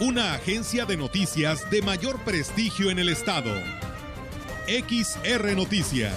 [0.00, 3.52] Una agencia de noticias de mayor prestigio en el estado.
[4.66, 6.14] XR Noticias.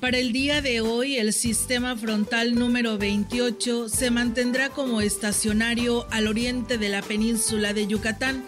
[0.00, 6.28] Para el día de hoy, el sistema frontal número 28 se mantendrá como estacionario al
[6.28, 8.44] oriente de la península de Yucatán.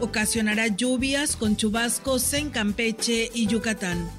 [0.00, 4.10] Ocasionará lluvias con chubascos en Campeche y Yucatán.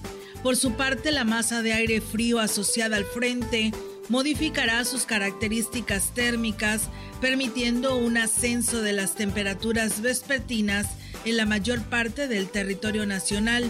[0.44, 3.72] Por su parte, la masa de aire frío asociada al frente
[4.10, 6.90] modificará sus características térmicas,
[7.22, 10.88] permitiendo un ascenso de las temperaturas vespertinas
[11.26, 13.70] en la mayor parte del territorio nacional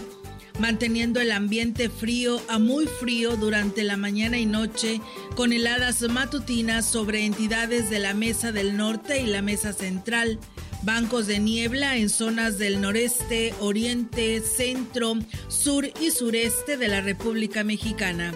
[0.58, 5.00] manteniendo el ambiente frío a muy frío durante la mañana y noche,
[5.34, 10.38] con heladas matutinas sobre entidades de la Mesa del Norte y la Mesa Central,
[10.82, 15.14] bancos de niebla en zonas del noreste, oriente, centro,
[15.48, 18.32] sur y sureste de la República Mexicana.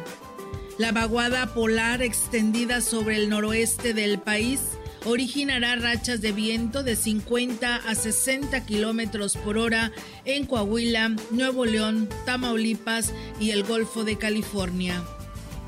[0.79, 4.61] La vaguada polar extendida sobre el noroeste del país
[5.07, 9.93] originará rachas de viento de 50 a 60 kilómetros por hora
[10.25, 15.03] en Coahuila, Nuevo León, Tamaulipas y el Golfo de California.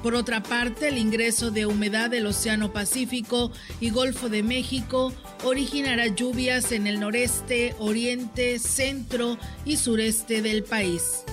[0.02, 5.12] Por otra parte, el ingreso de humedad del Océano Pacífico y Golfo de México
[5.44, 11.24] originará lluvias en el noreste, oriente, centro y sureste del país.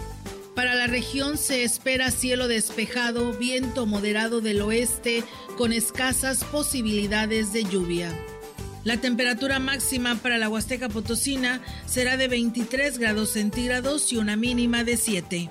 [0.56, 5.24] Para la región se espera cielo despejado, viento moderado del oeste
[5.58, 8.18] con escasas posibilidades de lluvia.
[8.84, 14.84] La temperatura máxima para la Huasteca Potosina será de 23 grados centígrados y una mínima
[14.84, 15.50] de 7.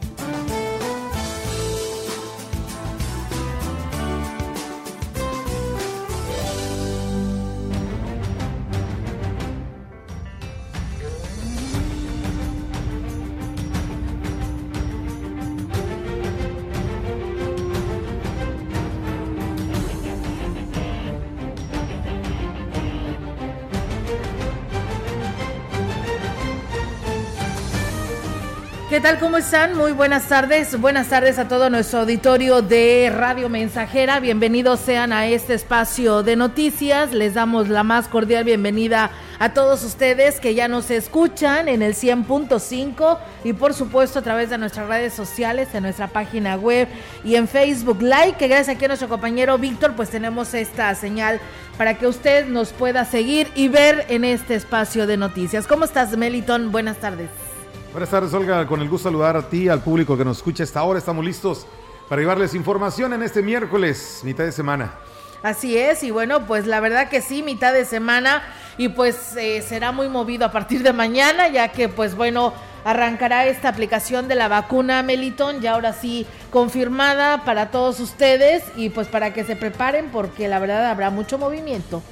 [29.04, 29.18] Tal?
[29.18, 29.76] ¿Cómo están?
[29.76, 30.80] Muy buenas tardes.
[30.80, 34.18] Buenas tardes a todo nuestro auditorio de Radio Mensajera.
[34.18, 37.12] Bienvenidos sean a este espacio de noticias.
[37.12, 41.94] Les damos la más cordial bienvenida a todos ustedes que ya nos escuchan en el
[41.94, 46.88] 100.5 y por supuesto a través de nuestras redes sociales, en nuestra página web
[47.24, 51.42] y en Facebook Live, que gracias aquí a nuestro compañero Víctor, pues tenemos esta señal
[51.76, 55.66] para que usted nos pueda seguir y ver en este espacio de noticias.
[55.66, 56.72] ¿Cómo estás, Meliton?
[56.72, 57.43] Buenas tardes.
[57.94, 58.66] Buenas tardes, Olga.
[58.66, 60.98] Con el gusto de saludar a ti, al público que nos escucha hasta ahora.
[60.98, 61.64] Estamos listos
[62.08, 64.94] para llevarles información en este miércoles, mitad de semana.
[65.44, 68.42] Así es, y bueno, pues la verdad que sí, mitad de semana,
[68.78, 72.52] y pues eh, será muy movido a partir de mañana, ya que pues bueno,
[72.84, 78.88] arrancará esta aplicación de la vacuna Meliton, ya ahora sí confirmada para todos ustedes, y
[78.88, 82.02] pues para que se preparen, porque la verdad habrá mucho movimiento.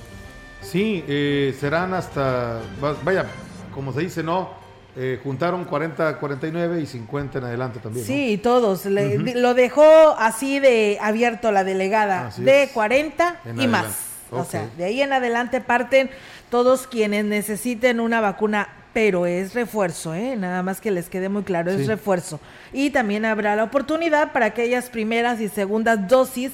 [0.60, 2.60] Sí, eh, serán hasta,
[3.03, 3.26] vaya,
[3.75, 4.62] como se dice, ¿no?
[4.94, 8.04] Eh, juntaron 40, 49 y 50 en adelante también.
[8.04, 8.84] Sí, todos.
[8.84, 9.84] Lo dejó
[10.19, 13.86] así de abierto la delegada, de 40 y más.
[14.31, 16.10] O sea, de ahí en adelante parten
[16.50, 20.36] todos quienes necesiten una vacuna, pero es refuerzo, ¿eh?
[20.36, 22.41] nada más que les quede muy claro, es refuerzo.
[22.72, 26.52] Y también habrá la oportunidad para aquellas primeras y segundas dosis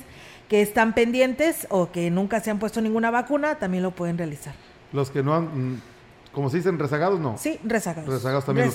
[0.49, 4.55] que están pendientes o que nunca se han puesto ninguna vacuna, también lo pueden realizar.
[4.93, 5.83] Los que no han
[6.33, 7.37] como se dicen, rezagados, ¿no?
[7.39, 8.09] Sí, rezagados.
[8.09, 8.71] Rezagados también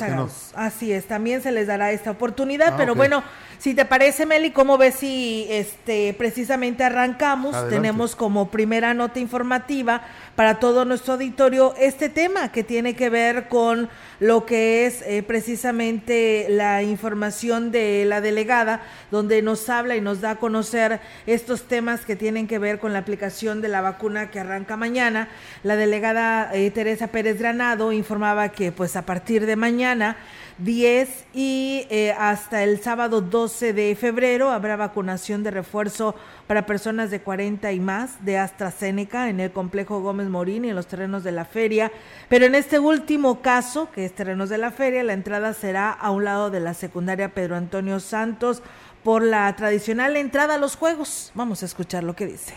[0.55, 3.23] Así es, también se les dará esta oportunidad, ah, pero bueno,
[3.59, 7.55] si te parece, Meli, ¿cómo ves si este precisamente arrancamos?
[7.69, 10.01] Tenemos como primera nota informativa
[10.35, 13.89] para todo nuestro auditorio este tema que tiene que ver con
[14.23, 18.81] lo que es eh, precisamente la información de la delegada,
[19.11, 22.93] donde nos habla y nos da a conocer estos temas que tienen que ver con
[22.93, 25.27] la aplicación de la vacuna que arranca mañana.
[25.63, 30.15] La delegada eh, Teresa Pérez Granado informaba que pues a partir de mañana
[30.59, 36.15] 10 y eh, hasta el sábado 12 de febrero habrá vacunación de refuerzo
[36.47, 40.75] para personas de 40 y más de AstraZeneca en el complejo Gómez Morín y en
[40.75, 41.91] los terrenos de la feria.
[42.29, 46.11] Pero en este último caso, que es terrenos de la feria, la entrada será a
[46.11, 48.61] un lado de la secundaria Pedro Antonio Santos
[49.03, 51.31] por la tradicional entrada a los juegos.
[51.35, 52.53] Vamos a escuchar lo que dice.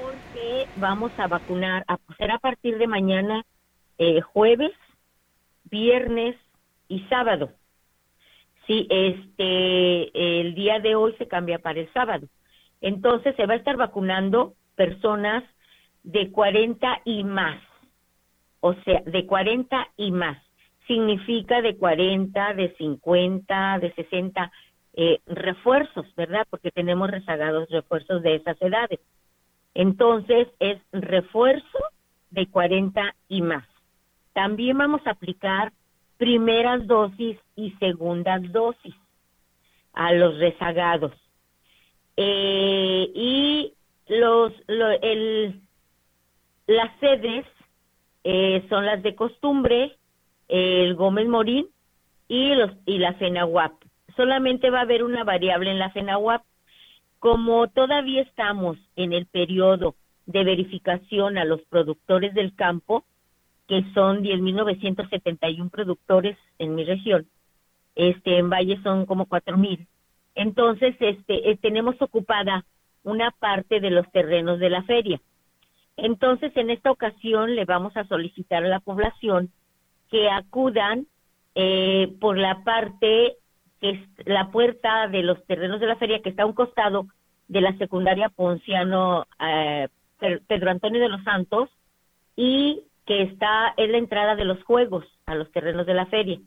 [0.00, 3.44] Porque vamos a vacunar, a, será a partir de mañana,
[3.98, 4.72] eh, jueves,
[5.70, 6.36] viernes
[6.92, 7.50] y sábado.
[8.66, 12.26] Sí, este, el día de hoy se cambia para el sábado.
[12.82, 15.42] Entonces se va a estar vacunando personas
[16.02, 17.60] de 40 y más.
[18.60, 20.36] O sea, de 40 y más.
[20.86, 24.52] Significa de 40, de 50, de 60
[24.94, 26.46] eh, refuerzos, ¿verdad?
[26.50, 29.00] Porque tenemos rezagados refuerzos de esas edades.
[29.74, 31.78] Entonces es refuerzo
[32.30, 33.66] de 40 y más.
[34.34, 35.72] También vamos a aplicar
[36.22, 38.94] primeras dosis y segundas dosis
[39.92, 41.10] a los rezagados.
[42.16, 43.74] Eh, y
[44.06, 45.60] los, el,
[46.68, 47.44] las sedes
[48.22, 49.96] eh, son las de costumbre,
[50.46, 51.66] el Gómez Morín
[52.28, 53.72] y, los, y la FENAWAP.
[54.14, 56.44] Solamente va a haber una variable en la FENAWAP.
[57.18, 59.96] Como todavía estamos en el periodo
[60.26, 63.04] de verificación a los productores del campo,
[63.68, 67.26] que son 10.971 productores en mi región,
[67.94, 69.86] este, en Valle son como 4.000.
[70.34, 72.64] Entonces, este, eh, tenemos ocupada
[73.04, 75.20] una parte de los terrenos de la feria.
[75.96, 79.50] Entonces, en esta ocasión le vamos a solicitar a la población
[80.10, 81.06] que acudan
[81.54, 83.36] eh, por la parte
[83.80, 87.08] que es la puerta de los terrenos de la feria que está a un costado
[87.48, 89.88] de la secundaria Ponciano eh,
[90.46, 91.68] Pedro Antonio de los Santos
[92.36, 96.38] y que está en la entrada de los juegos a los terrenos de la feria.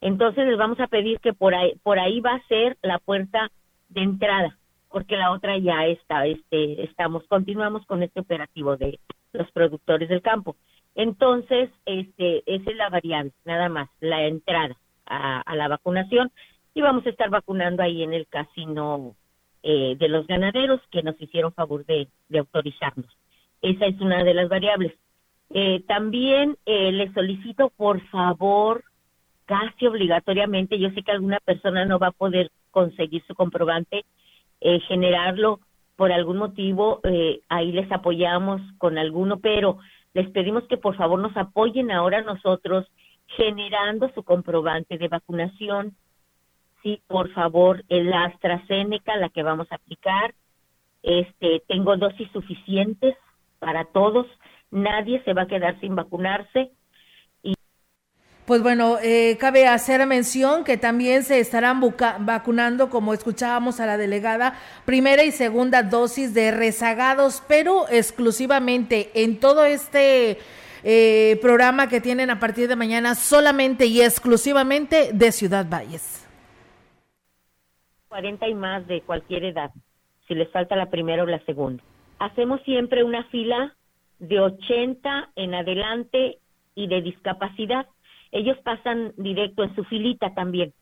[0.00, 3.50] Entonces les vamos a pedir que por ahí, por ahí va a ser la puerta
[3.88, 4.58] de entrada,
[4.90, 8.98] porque la otra ya está, este, estamos, continuamos con este operativo de
[9.32, 10.56] los productores del campo.
[10.94, 14.76] Entonces, este, esa es la variante, nada más, la entrada
[15.06, 16.30] a, la vacunación
[16.74, 19.14] y vamos a estar vacunando ahí en el casino
[19.62, 23.10] eh, de los ganaderos que nos hicieron favor de autorizarnos.
[23.62, 24.92] Esa es una de las variables.
[25.56, 28.82] Eh, también eh, le solicito, por favor,
[29.44, 34.04] casi obligatoriamente, yo sé que alguna persona no va a poder conseguir su comprobante,
[34.60, 35.60] eh, generarlo
[35.94, 39.78] por algún motivo, eh, ahí les apoyamos con alguno, pero
[40.12, 42.84] les pedimos que por favor nos apoyen ahora nosotros
[43.36, 45.94] generando su comprobante de vacunación.
[46.82, 50.34] Sí, por favor, el AstraZeneca, la que vamos a aplicar.
[51.04, 53.16] Este, tengo dosis suficientes
[53.60, 54.26] para todos
[54.74, 56.72] nadie se va a quedar sin vacunarse.
[57.42, 57.54] Y...
[58.44, 63.96] Pues bueno, eh, cabe hacer mención que también se estarán vacunando, como escuchábamos a la
[63.96, 64.54] delegada,
[64.84, 70.38] primera y segunda dosis de rezagados, pero exclusivamente en todo este
[70.82, 76.20] eh, programa que tienen a partir de mañana, solamente y exclusivamente de Ciudad Valles.
[78.08, 79.70] 40 y más de cualquier edad,
[80.28, 81.82] si les falta la primera o la segunda.
[82.18, 83.74] Hacemos siempre una fila
[84.18, 86.38] de 80 en adelante
[86.74, 87.86] y de discapacidad.
[88.32, 90.72] Ellos pasan directo en su filita también.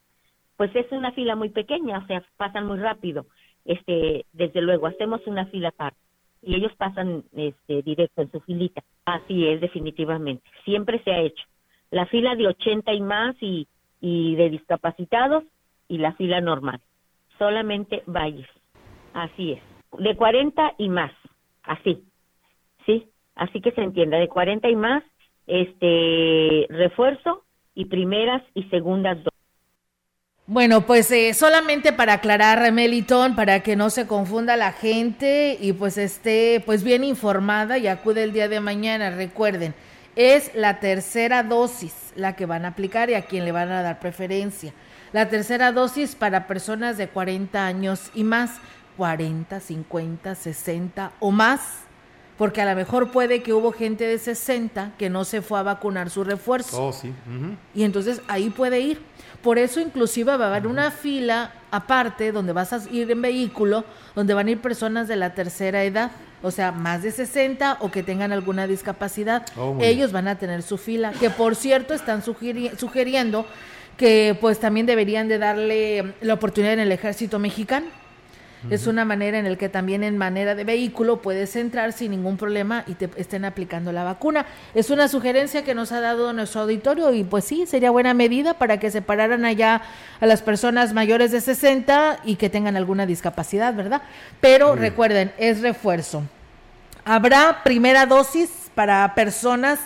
[0.56, 3.26] Pues es una fila muy pequeña, o sea, pasan muy rápido.
[3.64, 5.99] Este, desde luego, hacemos una fila aparte
[6.43, 8.82] y ellos pasan este, directo en su filita.
[9.05, 10.43] Así es, definitivamente.
[10.64, 11.44] Siempre se ha hecho.
[11.90, 13.69] La fila de 80 y más y,
[14.00, 15.44] y de discapacitados
[15.88, 16.81] y la fila normal.
[17.39, 18.48] Solamente valles.
[19.15, 19.62] Así es.
[19.98, 21.12] De 40 y más.
[21.62, 22.03] Así.
[22.86, 23.08] ¿Sí?
[23.34, 25.03] Así que se entienda, de 40 y más,
[25.46, 29.32] este refuerzo y primeras y segundas dosis.
[30.46, 35.72] Bueno, pues eh, solamente para aclarar, Melitón, para que no se confunda la gente y
[35.72, 39.72] pues esté pues bien informada y acude el día de mañana, recuerden,
[40.17, 43.82] es la tercera dosis la que van a aplicar y a quien le van a
[43.82, 44.74] dar preferencia.
[45.12, 48.60] La tercera dosis para personas de 40 años y más,
[48.96, 51.86] 40, 50, 60 o más
[52.43, 55.63] porque a lo mejor puede que hubo gente de 60 que no se fue a
[55.63, 56.87] vacunar su refuerzo.
[56.87, 57.13] Oh, sí.
[57.72, 59.01] Y entonces ahí puede ir.
[59.44, 63.84] Por eso inclusive va a haber una fila aparte donde vas a ir en vehículo,
[64.17, 66.11] donde van a ir personas de la tercera edad,
[66.43, 69.46] o sea, más de 60 o que tengan alguna discapacidad.
[69.56, 73.46] Oh, Ellos van a tener su fila, que por cierto están sugiriendo
[73.96, 77.87] que pues también deberían de darle la oportunidad en el ejército mexicano
[78.71, 82.37] es una manera en la que también en manera de vehículo puedes entrar sin ningún
[82.37, 84.47] problema y te estén aplicando la vacuna.
[84.75, 88.55] Es una sugerencia que nos ha dado nuestro auditorio y pues sí, sería buena medida
[88.55, 89.83] para que separaran allá
[90.21, 94.03] a las personas mayores de 60 y que tengan alguna discapacidad, ¿verdad?
[94.41, 96.23] Pero recuerden, es refuerzo.
[97.05, 99.81] Habrá primera dosis para personas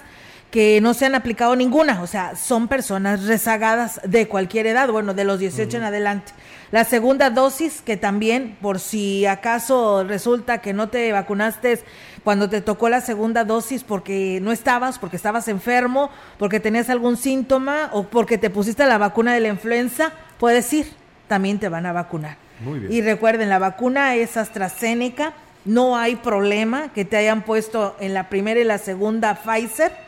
[0.56, 5.12] que no se han aplicado ninguna, o sea, son personas rezagadas de cualquier edad, bueno,
[5.12, 6.32] de los 18 en adelante.
[6.70, 11.80] La segunda dosis, que también, por si acaso resulta que no te vacunaste
[12.24, 16.08] cuando te tocó la segunda dosis porque no estabas, porque estabas enfermo,
[16.38, 20.86] porque tenías algún síntoma o porque te pusiste la vacuna de la influenza, puedes ir,
[21.28, 22.38] también te van a vacunar.
[22.60, 22.92] Muy bien.
[22.94, 25.34] Y recuerden, la vacuna es AstraZeneca,
[25.66, 30.05] no hay problema que te hayan puesto en la primera y la segunda Pfizer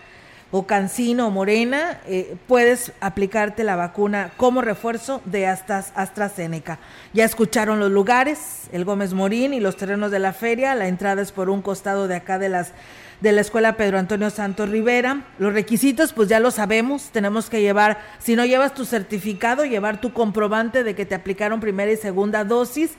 [0.50, 6.78] o Cancino o Morena, eh, puedes aplicarte la vacuna como refuerzo de AstraZeneca.
[7.12, 11.20] Ya escucharon los lugares, el Gómez Morín y los terrenos de la feria, la entrada
[11.20, 12.72] es por un costado de acá de las
[13.20, 15.24] de la escuela Pedro Antonio Santos Rivera.
[15.38, 20.00] Los requisitos, pues ya lo sabemos, tenemos que llevar, si no llevas tu certificado, llevar
[20.00, 22.92] tu comprobante de que te aplicaron primera y segunda dosis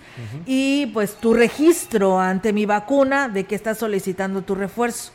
[0.46, 5.14] y pues tu registro ante mi vacuna de que estás solicitando tu refuerzo.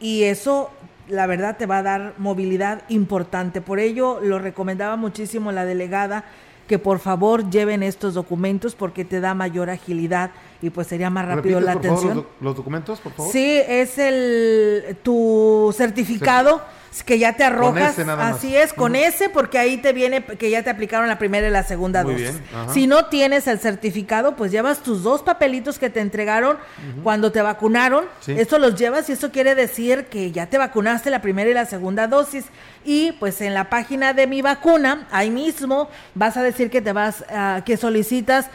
[0.00, 0.70] Y eso
[1.10, 3.60] la verdad te va a dar movilidad importante.
[3.60, 6.24] Por ello, lo recomendaba muchísimo la delegada
[6.66, 10.30] que por favor lleven estos documentos porque te da mayor agilidad
[10.62, 12.26] y pues sería más rápido la atención.
[12.40, 13.32] los, documentos, por favor?
[13.32, 16.60] Sí, es el tu certificado
[17.06, 17.98] que ya te arrojas.
[17.98, 21.50] así es, con ese, porque ahí te viene que ya te aplicaron la primera y
[21.50, 22.40] la segunda dosis.
[22.72, 26.58] Si no tienes el certificado, pues llevas tus dos papelitos que te entregaron
[27.02, 28.04] cuando te vacunaron.
[28.26, 31.66] Esto los llevas y eso quiere decir que ya te vacunaste la primera y la
[31.66, 32.46] segunda dosis.
[32.84, 36.92] Y pues en la página de mi vacuna, ahí mismo vas a decir que te
[36.92, 38.46] vas, uh, que solicitas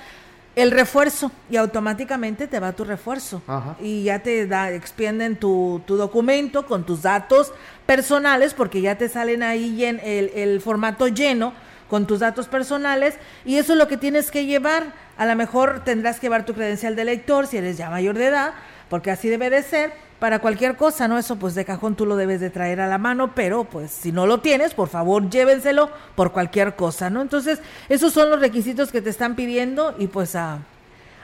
[0.56, 3.42] el refuerzo y automáticamente te va tu refuerzo.
[3.80, 7.52] Y ya te da expienden tu, tu, documento con tus datos
[7.86, 11.54] personales porque ya te salen ahí en el, el, formato lleno
[11.90, 14.94] con tus datos personales y eso es lo que tienes que llevar.
[15.18, 18.28] A lo mejor tendrás que llevar tu credencial de lector si eres ya mayor de
[18.28, 18.54] edad
[18.90, 21.18] porque así debe de ser para cualquier cosa, ¿no?
[21.18, 24.12] Eso pues de cajón tú lo debes de traer a la mano, pero pues si
[24.12, 27.22] no lo tienes, por favor llévenselo por cualquier cosa, ¿no?
[27.22, 30.60] Entonces, esos son los requisitos que te están pidiendo y pues a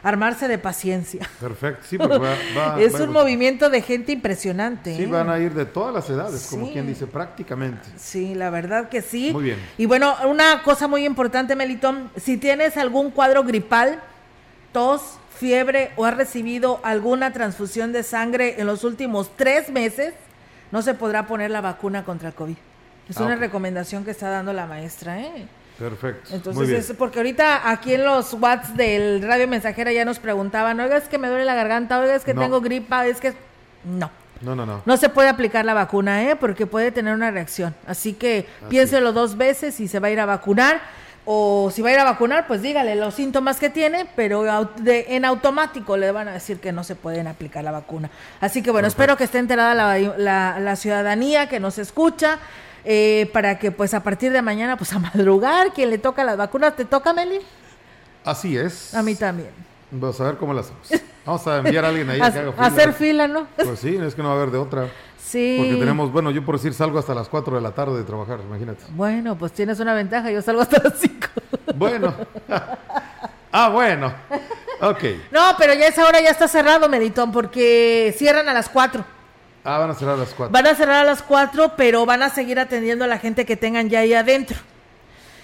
[0.03, 1.27] armarse de paciencia.
[1.39, 4.95] Perfecto, sí, porque va, es un movimiento de gente impresionante.
[4.95, 7.87] Sí, van a ir de todas las edades, como quien dice, prácticamente.
[7.97, 9.31] Sí, la verdad que sí.
[9.31, 9.59] Muy bien.
[9.77, 14.01] Y bueno, una cosa muy importante, Melitón, si tienes algún cuadro gripal,
[14.71, 20.13] tos, fiebre o has recibido alguna transfusión de sangre en los últimos tres meses,
[20.71, 22.55] no se podrá poner la vacuna contra el COVID.
[23.09, 25.47] Es ah, una recomendación que está dando la maestra, ¿eh?
[25.79, 26.35] Perfecto.
[26.35, 30.97] Entonces, es porque ahorita aquí en los Whats del Radio Mensajera ya nos preguntaban, oiga,
[30.97, 33.33] es que me duele la garganta, oiga, es que tengo gripa, es que...
[33.83, 34.11] No.
[34.41, 34.83] No, no, no.
[34.85, 36.35] No se puede aplicar la vacuna, ¿eh?
[36.35, 37.73] Porque puede tener una reacción.
[37.87, 40.81] Así que piénselo dos veces y se va a ir a vacunar
[41.25, 44.43] o si va a ir a vacunar, pues dígale los síntomas que tiene, pero
[44.85, 48.09] en automático le van a decir que no se pueden aplicar la vacuna.
[48.39, 52.39] Así que bueno, espero que esté enterada la, ciudadanía que nos escucha.
[52.83, 56.35] Eh, para que pues a partir de mañana pues a madrugar, quien le toca las
[56.35, 57.37] vacunas, ¿te toca Meli?
[58.25, 58.95] Así es.
[58.95, 59.51] A mí también.
[59.91, 61.05] Vamos a ver cómo las hacemos.
[61.25, 62.65] Vamos a enviar a alguien ahí a que haga fila.
[62.65, 63.47] Hacer fila, ¿no?
[63.55, 64.87] Pues sí, es que no va a haber de otra.
[65.31, 65.55] Sí.
[65.57, 68.41] Porque tenemos, bueno, yo por decir salgo hasta las 4 de la tarde de trabajar,
[68.41, 68.83] imagínate.
[68.89, 71.27] Bueno, pues tienes una ventaja, yo salgo hasta las 5.
[71.75, 72.13] Bueno.
[73.53, 74.13] ah, bueno.
[74.81, 75.03] Ok.
[75.31, 79.05] No, pero ya esa hora ya está cerrado, Meditón, porque cierran a las 4.
[79.63, 80.51] Ah, van a cerrar a las 4.
[80.51, 83.55] Van a cerrar a las 4, pero van a seguir atendiendo a la gente que
[83.55, 84.57] tengan ya ahí adentro.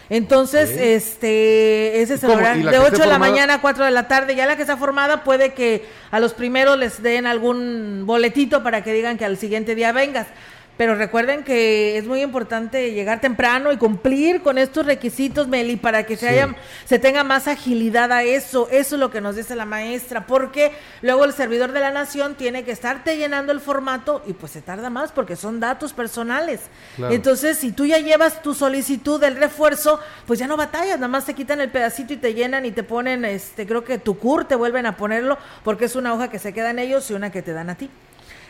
[0.10, 2.70] Entonces, este, ese es el horario.
[2.70, 4.36] De 8 de la mañana a 4 de la tarde.
[4.36, 8.84] Ya la que está formada puede que a los primeros les den algún boletito para
[8.84, 10.28] que digan que al siguiente día vengas.
[10.77, 16.05] Pero recuerden que es muy importante llegar temprano y cumplir con estos requisitos, Meli, para
[16.05, 16.55] que se, haya,
[16.86, 18.67] se tenga más agilidad a eso.
[18.72, 22.36] Eso es lo que nos dice la maestra, porque luego el servidor de la nación
[22.36, 26.62] tiene que estarte llenando el formato y pues se tarda más porque son datos personales.
[27.10, 31.25] Entonces, si tú ya llevas tu solicitud del refuerzo, pues ya no batallas, nada más
[31.25, 34.46] te quitan el pedacito y te llenan y te ponen, este, creo que tu CUR
[34.46, 37.31] te vuelven a ponerlo porque es una hoja que se queda en ellos y una
[37.31, 37.89] que te dan a ti.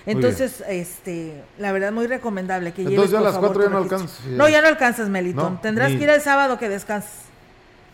[0.08, 4.26] Entonces, este, la verdad muy recomendable que Entonces ya a las cuatro ya no alcanzas.
[4.26, 5.62] No, ya no alcanzas, Melitón.
[5.62, 7.28] Tendrás que ir el sábado que descanses.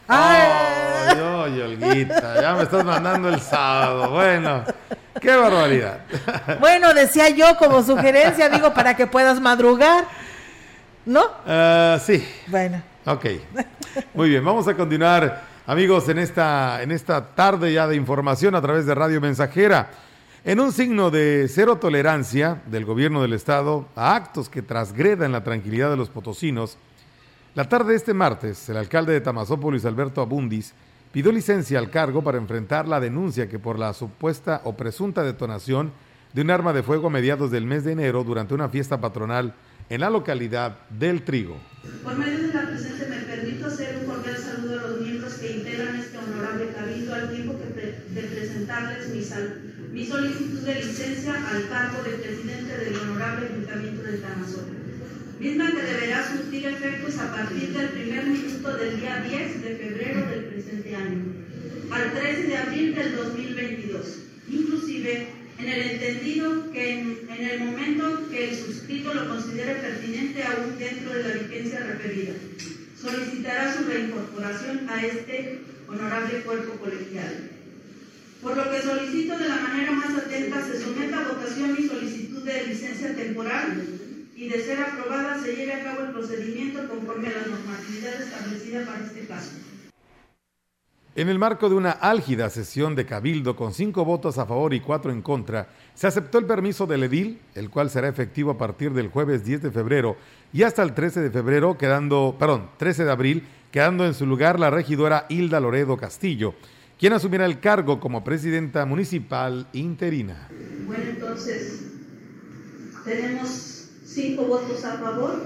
[0.08, 0.42] Ay,
[1.18, 4.12] ay, Olguita, ya me estás mandando el sábado.
[4.12, 4.64] Bueno,
[5.20, 6.00] qué barbaridad.
[6.60, 10.06] Bueno, decía yo como sugerencia, digo, para que puedas madrugar,
[11.06, 11.24] ¿no?
[11.24, 12.28] Uh, sí.
[12.48, 12.82] Bueno.
[13.06, 13.26] Ok.
[14.14, 18.62] Muy bien, vamos a continuar, amigos, en esta, en esta tarde ya de información a
[18.62, 19.90] través de Radio Mensajera.
[20.46, 25.46] En un signo de cero tolerancia del gobierno del Estado a actos que trasgredan la
[25.46, 26.78] tranquilidad de los potosinos,
[27.56, 30.74] la tarde de este martes, el alcalde de Tamazópolis, Alberto Abundis,
[31.14, 35.94] pidió licencia al cargo para enfrentar la denuncia que por la supuesta o presunta detonación
[36.34, 39.54] de un arma de fuego a mediados del mes de enero durante una fiesta patronal
[39.90, 41.56] en la localidad del Trigo.
[42.04, 45.54] Por medio de la presente me permito hacer un cordial saludo a los miembros que
[45.54, 47.82] integran este honorable cabildo al tiempo que
[48.14, 49.24] de presentarles mi,
[49.94, 54.66] mi, solicitud de licencia al cargo de presidente del honorable ayuntamiento de Tamazón,
[55.40, 60.30] misma que deberá surtir efectos a partir del primer minuto del día 10 de febrero
[60.30, 61.24] del presente año
[61.92, 64.20] al 13 de abril del 2022,
[64.50, 65.28] inclusive
[65.60, 71.14] en el entendido que en, el momento que el suscrito lo considere pertinente aún dentro
[71.14, 72.34] de la vigencia referida,
[73.00, 77.53] solicitará su reincorporación a este honorable cuerpo colegial.
[78.44, 82.44] Por lo que solicito de la manera más atenta se someta a votación mi solicitud
[82.44, 83.82] de licencia temporal
[84.36, 88.86] y de ser aprobada se lleve a cabo el procedimiento conforme a las normatividades establecidas
[88.86, 89.52] para este caso.
[91.16, 94.82] En el marco de una álgida sesión de cabildo con cinco votos a favor y
[94.82, 98.92] cuatro en contra, se aceptó el permiso del edil, el cual será efectivo a partir
[98.92, 100.18] del jueves 10 de febrero
[100.52, 104.60] y hasta el 13 de febrero, quedando, perdón, 13 de abril, quedando en su lugar
[104.60, 106.56] la regidora Hilda Loredo Castillo,
[107.04, 110.48] quien asumirá el cargo como presidenta municipal interina.
[110.88, 111.84] Bueno, entonces,
[113.04, 115.44] tenemos cinco votos a favor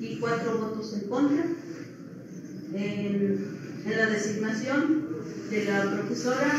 [0.00, 1.44] y cuatro votos en contra
[2.74, 5.08] en la designación
[5.50, 6.50] de la profesora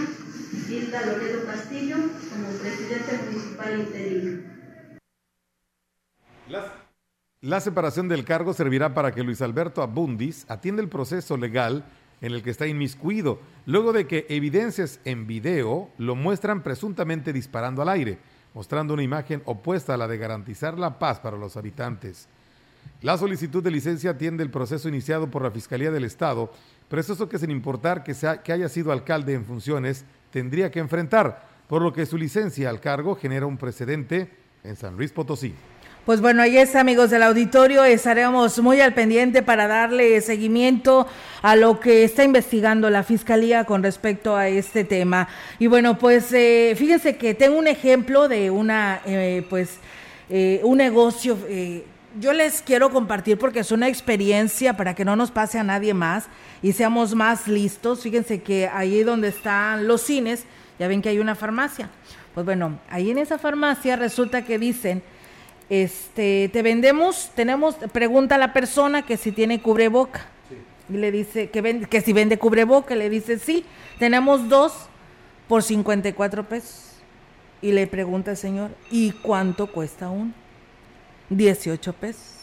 [0.69, 4.41] Hilda Loredo Castillo como presidente municipal interino.
[7.41, 11.83] La separación del cargo servirá para que Luis Alberto Abundis atienda el proceso legal
[12.23, 17.81] en el que está inmiscuido, luego de que evidencias en video lo muestran presuntamente disparando
[17.81, 18.17] al aire,
[18.53, 22.29] mostrando una imagen opuesta a la de garantizar la paz para los habitantes.
[23.01, 26.49] La solicitud de licencia atiende el proceso iniciado por la Fiscalía del Estado,
[26.87, 30.71] pero es eso que sin importar que, sea, que haya sido alcalde en funciones, tendría
[30.71, 34.31] que enfrentar, por lo que su licencia al cargo genera un precedente
[34.63, 35.53] en San Luis Potosí.
[36.05, 41.07] Pues bueno, ahí es, amigos del auditorio, estaremos muy al pendiente para darle seguimiento
[41.41, 45.29] a lo que está investigando la Fiscalía con respecto a este tema.
[45.59, 49.77] Y bueno, pues eh, fíjense que tengo un ejemplo de una, eh, pues,
[50.29, 51.37] eh, un negocio
[52.19, 55.95] yo les quiero compartir porque es una experiencia para que no nos pase a nadie
[55.95, 56.25] más
[56.61, 58.03] y seamos más listos.
[58.03, 60.43] Fíjense que ahí donde están los cines,
[60.77, 61.89] ya ven que hay una farmacia.
[62.35, 65.01] Pues bueno, ahí en esa farmacia resulta que dicen,
[65.81, 70.27] este, te vendemos, tenemos, pregunta a la persona que si tiene cubreboca.
[70.87, 73.65] Y le dice que, vende, que si vende cubreboca, le dice, sí,
[73.97, 74.73] tenemos dos
[75.47, 76.91] por 54 pesos.
[77.61, 80.31] Y le pregunta el señor, ¿y cuánto cuesta uno?
[81.29, 82.33] 18 pesos.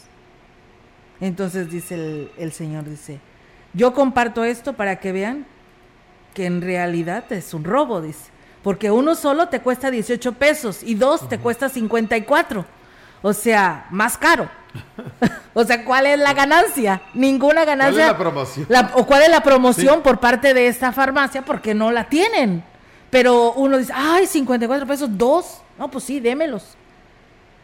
[1.21, 3.19] Entonces dice el, Señor, dice,
[3.73, 5.45] yo comparto esto para que vean
[6.33, 10.95] que en realidad es un robo, dice, porque uno solo te cuesta 18 pesos y
[10.95, 12.80] dos te cuesta 54.
[13.21, 14.49] O sea, más caro.
[15.53, 17.01] o sea, ¿cuál es la ganancia?
[17.13, 17.93] Ninguna ganancia.
[17.93, 18.67] ¿Cuál es la promoción?
[18.95, 21.43] ¿O cuál es la promoción por parte de esta farmacia?
[21.43, 22.63] Porque no la tienen.
[23.09, 25.61] Pero uno dice, ay, 54 pesos, dos.
[25.77, 26.77] No, pues sí, démelos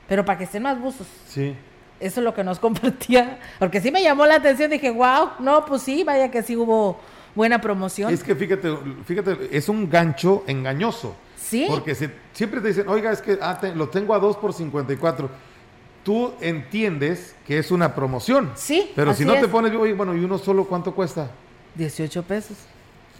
[0.07, 1.07] pero para que estén más buzos.
[1.27, 1.55] Sí.
[1.99, 5.65] Eso es lo que nos compartía, porque sí me llamó la atención, dije, wow, no,
[5.65, 6.99] pues sí, vaya que sí hubo
[7.35, 8.13] buena promoción.
[8.13, 11.15] Es que fíjate, fíjate, es un gancho engañoso.
[11.49, 11.65] Sí.
[11.67, 15.29] Porque siempre te dicen, oiga, es que ah, lo tengo a 2 por 54.
[16.03, 18.51] Tú entiendes que es una promoción.
[18.55, 18.91] Sí.
[18.95, 21.29] Pero si no te pones, oye, bueno, ¿y uno solo cuánto cuesta?
[21.75, 22.57] 18 pesos.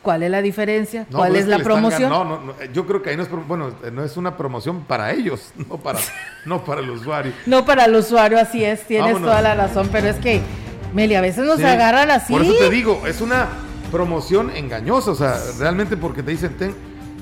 [0.02, 1.06] ¿Cuál es la diferencia?
[1.12, 2.10] ¿Cuál pues es, la promoción?
[2.10, 5.52] no, no, yo creo que ahí no es, bueno, no es una promoción para ellos,
[5.70, 6.00] no para,
[6.46, 7.34] no para el usuario.
[7.46, 10.42] No para el usuario, así es, tienes toda la razón, pero es que,
[10.94, 12.32] Meli, a veces nos agarran así.
[12.32, 13.48] Por eso te digo, es una
[13.92, 16.56] promoción engañosa, o sea, realmente porque te dicen,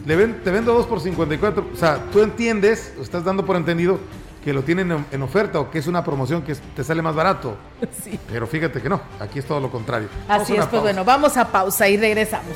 [0.05, 3.99] le ven, te vendo dos por 54, o sea, tú entiendes, estás dando por entendido
[4.43, 7.57] que lo tienen en, oferta o que es una promoción que te sale más barato.
[8.03, 8.19] Sí.
[8.31, 10.07] Pero fíjate que no, aquí es todo lo contrario.
[10.27, 12.55] Así es, pues bueno, vamos a pausa y regresamos.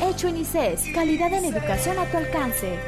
[0.00, 0.92] Hecho en ICES.
[0.94, 2.78] Calidad en educación a tu alcance.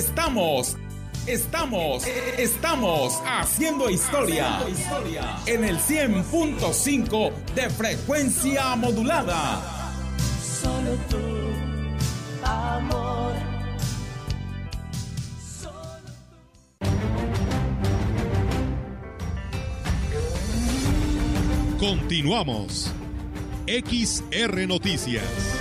[0.00, 0.78] Estamos,
[1.26, 2.06] estamos,
[2.38, 4.60] estamos haciendo historia
[5.44, 9.60] en el 100.5 de frecuencia modulada.
[10.62, 11.18] Solo tú,
[12.42, 13.34] amor.
[21.78, 22.90] Continuamos.
[23.66, 25.59] XR Noticias.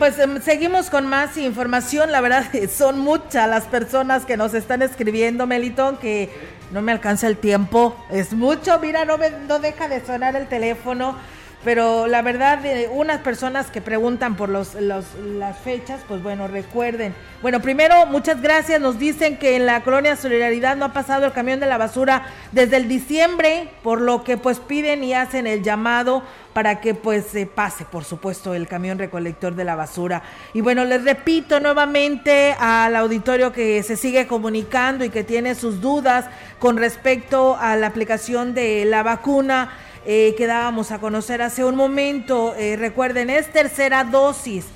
[0.00, 2.10] Pues em, seguimos con más información.
[2.10, 6.30] La verdad, son muchas las personas que nos están escribiendo, Melitón, que
[6.72, 7.94] no me alcanza el tiempo.
[8.10, 11.16] Es mucho, mira, no, me, no deja de sonar el teléfono.
[11.62, 15.04] Pero la verdad, eh, unas personas que preguntan por los, los,
[15.36, 17.14] las fechas, pues bueno, recuerden.
[17.42, 18.80] Bueno, primero, muchas gracias.
[18.80, 22.24] Nos dicen que en la colonia Solidaridad no ha pasado el camión de la basura
[22.52, 26.22] desde el diciembre, por lo que pues piden y hacen el llamado
[26.54, 30.22] para que pues se pase, por supuesto, el camión recolector de la basura.
[30.54, 35.82] Y bueno, les repito nuevamente al auditorio que se sigue comunicando y que tiene sus
[35.82, 36.24] dudas
[36.58, 39.70] con respecto a la aplicación de la vacuna
[40.06, 42.54] eh, que dábamos a conocer hace un momento.
[42.56, 44.66] Eh, recuerden, es tercera dosis,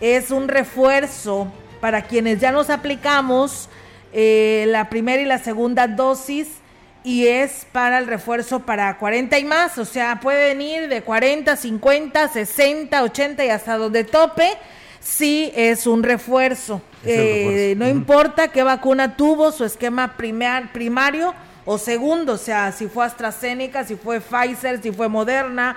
[0.00, 3.68] es un refuerzo para quienes ya nos aplicamos
[4.12, 6.48] eh, la primera y la segunda dosis
[7.04, 11.54] y es para el refuerzo para 40 y más, o sea, puede venir de 40,
[11.54, 14.48] 50, 60, 80 y hasta donde tope,
[14.98, 16.82] sí es un refuerzo.
[17.04, 21.32] Eh, no importa qué vacuna tuvo, su esquema primario
[21.66, 25.76] o segundo, o sea, si fue AstraZeneca, si fue Pfizer, si fue Moderna,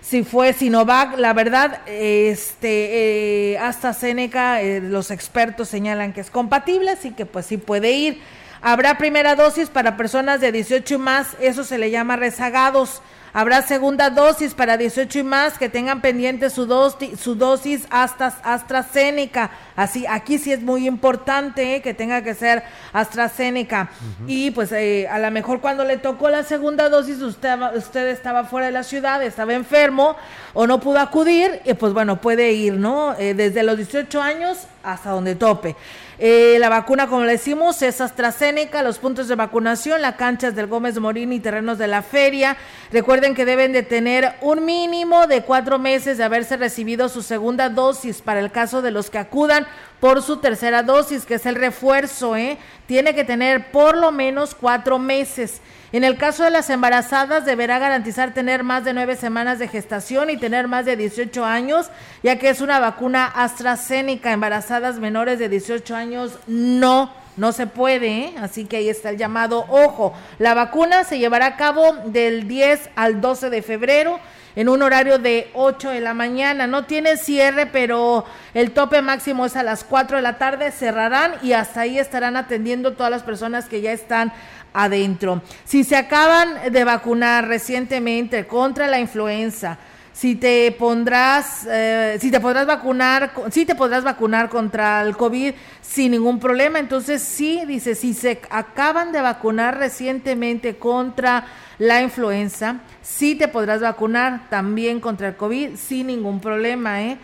[0.00, 6.90] si fue Sinovac, la verdad, este, eh, AstraZeneca, eh, los expertos señalan que es compatible,
[6.90, 8.22] así que pues sí puede ir.
[8.62, 13.02] Habrá primera dosis para personas de 18 y más, eso se le llama rezagados.
[13.38, 18.28] Habrá segunda dosis para 18 y más que tengan pendiente su, dosis, su dosis hasta
[18.42, 19.50] AstraZeneca.
[19.76, 22.62] Así, aquí sí es muy importante eh, que tenga que ser
[22.94, 23.90] AstraZeneca.
[24.26, 28.44] Y pues eh, a lo mejor cuando le tocó la segunda dosis usted, usted estaba
[28.44, 30.16] fuera de la ciudad, estaba enfermo
[30.54, 33.14] o no pudo acudir, y pues bueno, puede ir, ¿no?
[33.18, 35.76] Eh, desde los 18 años hasta donde tope.
[36.18, 40.66] Eh, la vacuna, como le decimos, es AstraZeneca, los puntos de vacunación, las canchas del
[40.66, 42.56] Gómez Morín y terrenos de la feria.
[42.90, 47.68] Recuerden que deben de tener un mínimo de cuatro meses de haberse recibido su segunda
[47.68, 49.66] dosis para el caso de los que acudan
[50.00, 52.58] por su tercera dosis, que es el refuerzo, ¿eh?
[52.86, 55.60] Tiene que tener por lo menos cuatro meses.
[55.92, 60.30] En el caso de las embarazadas, deberá garantizar tener más de nueve semanas de gestación
[60.30, 61.90] y tener más de 18 años,
[62.22, 64.32] ya que es una vacuna AstraZeneca.
[64.32, 68.34] Embarazadas menores de 18 años no, no se puede, ¿eh?
[68.40, 70.12] así que ahí está el llamado ojo.
[70.38, 74.20] La vacuna se llevará a cabo del 10 al 12 de febrero
[74.56, 76.66] en un horario de 8 de la mañana.
[76.66, 80.72] No tiene cierre, pero el tope máximo es a las 4 de la tarde.
[80.72, 84.32] Cerrarán y hasta ahí estarán atendiendo todas las personas que ya están
[84.72, 85.42] adentro.
[85.64, 89.78] Si se acaban de vacunar recientemente contra la influenza,
[90.16, 95.52] si te pondrás, eh, si te podrás vacunar, si te podrás vacunar contra el COVID
[95.82, 96.78] sin ningún problema.
[96.78, 101.44] Entonces sí, dice, si se acaban de vacunar recientemente contra
[101.78, 107.18] la influenza, sí te podrás vacunar también contra el COVID sin ningún problema, ¿eh?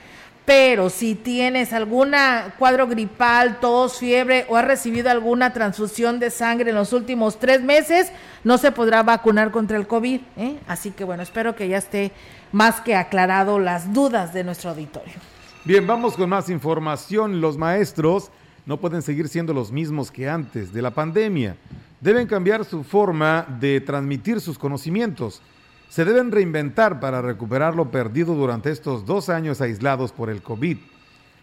[0.45, 6.71] Pero si tienes alguna cuadro gripal, tos, fiebre o has recibido alguna transfusión de sangre
[6.71, 8.11] en los últimos tres meses,
[8.43, 10.21] no se podrá vacunar contra el COVID.
[10.37, 10.59] ¿eh?
[10.67, 12.11] Así que bueno, espero que ya esté
[12.53, 15.15] más que aclarado las dudas de nuestro auditorio.
[15.65, 17.41] Bien, vamos con más información.
[17.41, 18.31] Los maestros
[18.67, 21.57] no pueden seguir siendo los mismos que antes de la pandemia.
[22.01, 25.41] Deben cambiar su forma de transmitir sus conocimientos
[25.93, 30.79] se deben reinventar para recuperar lo perdido durante estos dos años aislados por el COVID.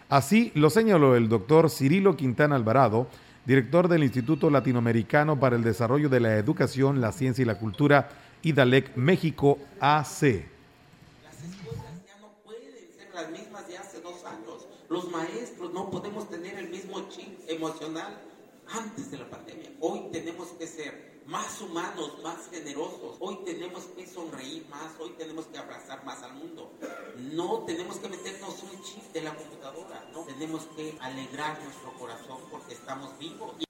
[0.09, 3.05] Así lo señaló el doctor Cirilo Quintana Alvarado,
[3.45, 8.09] director del Instituto Latinoamericano para el Desarrollo de la Educación, la Ciencia y la Cultura,
[8.41, 10.23] IDALEC México AC.
[10.23, 14.65] Las escuelas ya no pueden ser las mismas de hace dos años.
[14.89, 18.19] Los maestros no podemos tener el mismo chip emocional
[18.73, 19.69] antes de la pandemia.
[19.79, 23.17] Hoy tenemos que ser más humanos, más generosos.
[23.19, 26.73] Hoy tenemos que sonreír más, hoy tenemos que abrazar más al mundo.
[27.35, 30.21] No tenemos que meternos un chip de la computadora, no.
[30.21, 33.63] Tenemos que alegrar nuestro corazón porque estamos vivos.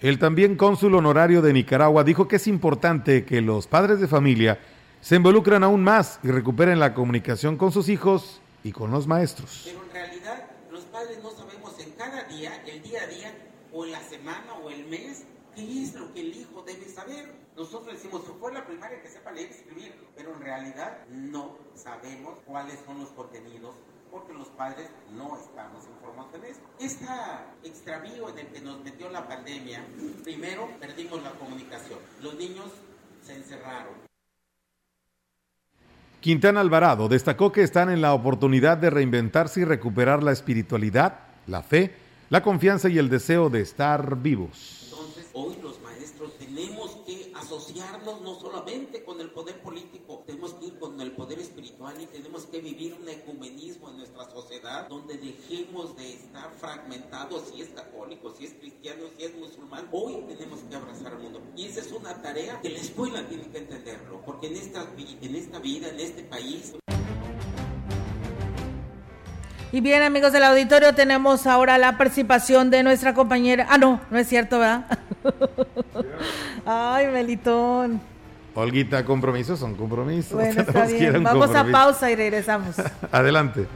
[0.00, 4.58] El también cónsul honorario de Nicaragua dijo que es importante que los padres de familia
[5.02, 9.62] se involucren aún más y recuperen la comunicación con sus hijos y con los maestros.
[9.64, 13.32] Pero en realidad los padres no sabemos en cada día, el día a día,
[13.72, 15.24] o la semana o el mes,
[15.54, 17.32] ¿Qué es lo que el hijo debe saber?
[17.56, 22.40] Nosotros decimos fue la primaria que sepa leer y escribir, pero en realidad no sabemos
[22.44, 23.76] cuáles son los contenidos
[24.10, 26.60] porque los padres no estamos informados en eso.
[26.80, 27.06] Este
[27.62, 29.84] extravío en el que nos metió la pandemia,
[30.24, 32.00] primero perdimos la comunicación.
[32.20, 32.70] Los niños
[33.24, 34.03] se encerraron.
[36.24, 41.62] Quintana Alvarado destacó que están en la oportunidad de reinventarse y recuperar la espiritualidad, la
[41.62, 41.94] fe,
[42.30, 44.90] la confianza y el deseo de estar vivos.
[47.54, 52.06] Asociarnos no solamente con el poder político, tenemos que ir con el poder espiritual y
[52.06, 57.68] tenemos que vivir un ecumenismo en nuestra sociedad donde dejemos de estar fragmentados si es
[57.68, 59.88] católico, si es cristiano, si es musulmán.
[59.92, 61.40] Hoy tenemos que abrazar al mundo.
[61.54, 64.84] Y esa es una tarea que la escuela tiene que entenderlo, porque en esta,
[65.20, 66.74] en esta vida, en este país...
[69.70, 73.66] Y bien, amigos del auditorio, tenemos ahora la participación de nuestra compañera.
[73.68, 74.86] Ah, no, no es cierto, ¿verdad?
[76.64, 78.00] Ay, Melitón.
[78.54, 80.32] Olguita, compromisos son compromisos.
[80.32, 81.22] Bueno, está bien.
[81.22, 82.76] Vamos a pausa y regresamos.
[83.12, 83.66] Adelante.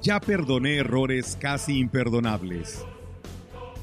[0.00, 2.82] Ya perdoné errores casi imperdonables.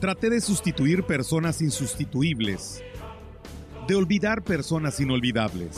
[0.01, 2.83] Traté de sustituir personas insustituibles,
[3.87, 5.77] de olvidar personas inolvidables.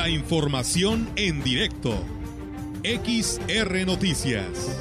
[0.00, 1.92] La información en directo.
[2.82, 4.78] XR Noticias.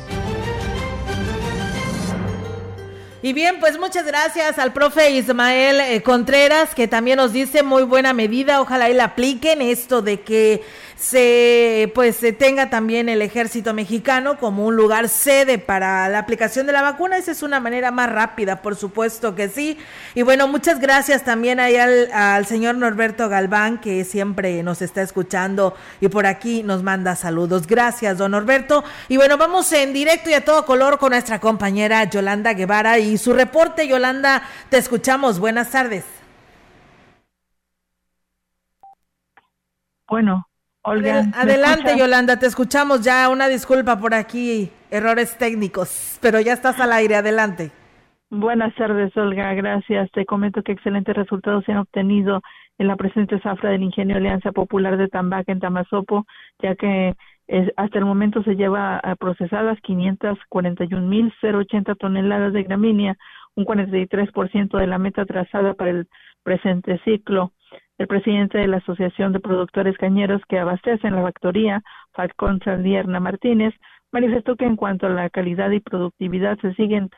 [3.21, 7.83] Y bien, pues muchas gracias al profe Ismael eh, Contreras, que también nos dice muy
[7.83, 10.63] buena medida, ojalá la apliquen esto de que
[10.99, 16.67] se pues se tenga también el ejército mexicano como un lugar sede para la aplicación
[16.67, 17.17] de la vacuna.
[17.17, 19.77] Esa es una manera más rápida, por supuesto que sí.
[20.13, 25.01] Y bueno, muchas gracias también ahí al, al señor Norberto Galván, que siempre nos está
[25.01, 27.65] escuchando y por aquí nos manda saludos.
[27.65, 28.83] Gracias, don Norberto.
[29.07, 33.17] Y bueno, vamos en directo y a todo color con nuestra compañera Yolanda Guevara y
[33.17, 33.87] su reporte.
[33.87, 35.39] Yolanda, te escuchamos.
[35.39, 36.03] Buenas tardes.
[40.09, 40.48] Bueno,
[40.83, 41.25] Olga.
[41.35, 43.29] Adelante, Yolanda, te escuchamos ya.
[43.29, 47.15] Una disculpa por aquí, errores técnicos, pero ya estás al aire.
[47.15, 47.71] Adelante.
[48.29, 49.53] Buenas tardes, Olga.
[49.55, 50.11] Gracias.
[50.11, 52.41] Te comento que excelentes resultados se han obtenido
[52.77, 56.25] en la presente zafra del Ingenio Alianza Popular de Tambaca en Tamazopo,
[56.61, 57.15] ya que
[57.47, 63.17] es, hasta el momento se lleva a procesadas 541.080 toneladas de gramínea,
[63.55, 66.07] un 43% de la meta trazada para el
[66.43, 67.51] presente ciclo.
[67.99, 71.83] El presidente de la Asociación de Productores Cañeros que abastecen la factoría,
[72.13, 73.73] Falcón Sandierna Martínez,
[74.13, 77.09] manifestó que en cuanto a la calidad y productividad se siguen,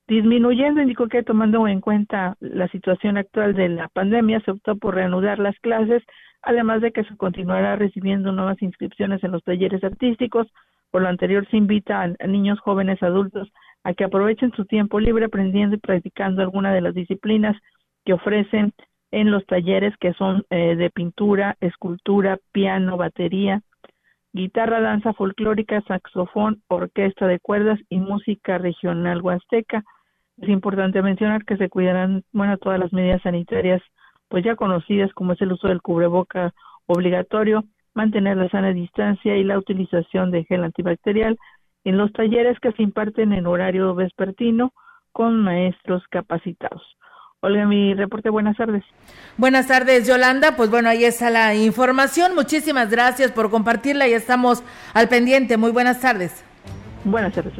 [0.07, 0.81] disminuyendo.
[0.81, 5.39] Indicó que tomando en cuenta la situación actual de la pandemia, se optó por reanudar
[5.39, 6.03] las clases,
[6.41, 10.47] además de que se continuará recibiendo nuevas inscripciones en los talleres artísticos.
[10.93, 13.51] Por lo anterior, se invita a niños, jóvenes, adultos
[13.83, 17.57] a que aprovechen su tiempo libre aprendiendo y practicando alguna de las disciplinas
[18.05, 18.73] que ofrecen
[19.09, 23.63] en los talleres que son eh, de pintura, escultura, piano, batería,
[24.33, 29.83] guitarra, danza folclórica, saxofón, orquesta de cuerdas y música regional huasteca.
[30.37, 33.81] Es importante mencionar que se cuidarán, bueno, todas las medidas sanitarias,
[34.27, 36.53] pues ya conocidas, como es el uso del cubreboca
[36.85, 37.63] obligatorio,
[37.93, 41.37] mantener la sana distancia y la utilización de gel antibacterial
[41.83, 44.73] en los talleres que se imparten en horario vespertino
[45.11, 46.81] con maestros capacitados.
[47.41, 48.85] Olga, mi reporte, buenas tardes.
[49.37, 50.55] Buenas tardes, Yolanda.
[50.55, 52.35] Pues bueno, ahí está la información.
[52.35, 54.63] Muchísimas gracias por compartirla y estamos
[54.93, 55.57] al pendiente.
[55.57, 56.43] Muy buenas tardes.
[57.03, 57.53] Buenas tardes.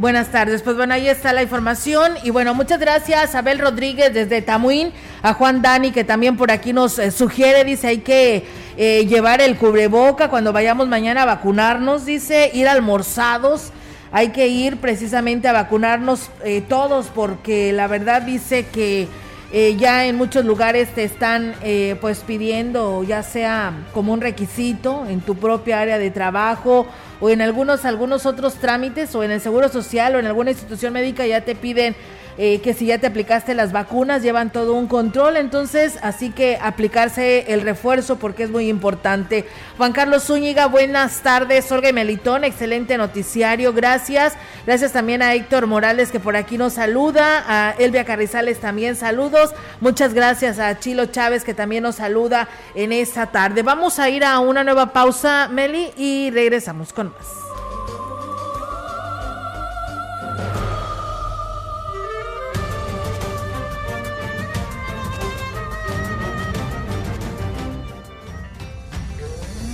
[0.00, 2.14] Buenas tardes, pues bueno, ahí está la información.
[2.24, 6.50] Y bueno, muchas gracias a Abel Rodríguez desde Tamuín, a Juan Dani que también por
[6.50, 8.46] aquí nos eh, sugiere, dice, hay que
[8.78, 13.72] eh, llevar el cubreboca cuando vayamos mañana a vacunarnos, dice, ir almorzados,
[14.10, 19.06] hay que ir precisamente a vacunarnos eh, todos porque la verdad dice que
[19.52, 25.04] eh, ya en muchos lugares te están eh, pues pidiendo ya sea como un requisito
[25.08, 26.86] en tu propia área de trabajo
[27.20, 30.92] o en algunos algunos otros trámites o en el seguro social o en alguna institución
[30.92, 31.96] médica ya te piden
[32.42, 36.58] eh, que si ya te aplicaste las vacunas, llevan todo un control, entonces así que
[36.58, 39.44] aplicarse el refuerzo porque es muy importante.
[39.76, 44.38] Juan Carlos Zúñiga, buenas tardes, Olga Melitón, excelente noticiario, gracias.
[44.64, 49.52] Gracias también a Héctor Morales que por aquí nos saluda, a Elvia Carrizales también saludos,
[49.82, 53.62] muchas gracias a Chilo Chávez que también nos saluda en esta tarde.
[53.62, 57.50] Vamos a ir a una nueva pausa, Meli, y regresamos con más.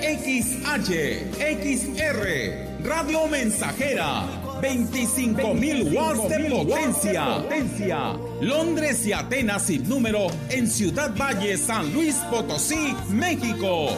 [0.00, 4.24] XH, XR, Radio Mensajera,
[4.62, 8.14] 25.000 watts de potencia.
[8.40, 13.88] Londres y Atenas sin número en Ciudad Valle, San Luis Potosí, México.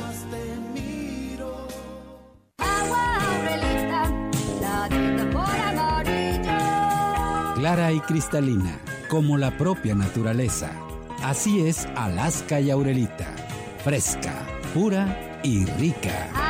[7.57, 8.81] Clara y cristalina,
[9.11, 10.71] como la propia naturaleza.
[11.23, 13.27] Así es Alaska y Aurelita.
[13.85, 14.33] Fresca,
[14.73, 16.50] pura y rica.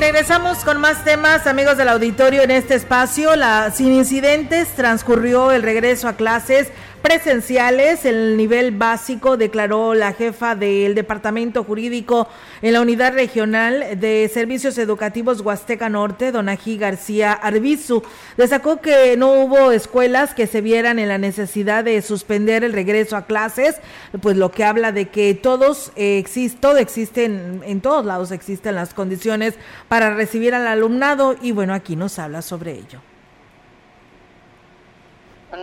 [0.00, 3.34] Regresamos con más temas, amigos del auditorio, en este espacio.
[3.36, 6.68] La, sin incidentes transcurrió el regreso a clases
[6.98, 8.04] presenciales.
[8.04, 12.28] El nivel básico declaró la jefa del Departamento Jurídico
[12.62, 18.02] en la Unidad Regional de Servicios Educativos Huasteca Norte, Donají García Arbizu.
[18.36, 23.16] Destacó que no hubo escuelas que se vieran en la necesidad de suspender el regreso
[23.16, 23.76] a clases,
[24.20, 28.30] pues lo que habla de que todos eh, existe, todo existe en, en todos lados
[28.30, 29.54] existen las condiciones
[29.88, 33.00] para recibir al alumnado y bueno, aquí nos habla sobre ello.